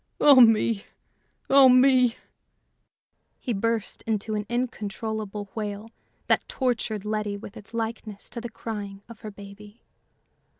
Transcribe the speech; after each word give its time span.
Oh 0.19 0.41
me! 0.41 0.83
oh 1.47 1.69
me!" 1.69 2.15
He 3.37 3.53
burst 3.53 4.01
into 4.07 4.33
an 4.33 4.47
incontrollable 4.49 5.51
wail 5.53 5.91
that 6.25 6.49
tortured 6.49 7.05
Letty 7.05 7.37
with 7.37 7.55
its 7.55 7.71
likeness 7.71 8.27
to 8.31 8.41
the 8.41 8.49
crying 8.49 9.03
of 9.07 9.19
her 9.19 9.29
baby. 9.29 9.83